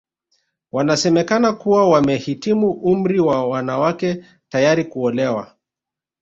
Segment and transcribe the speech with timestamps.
[0.71, 5.55] Wanasemekana kuwa wamehitimu umri wa wanawake tayari kuolewa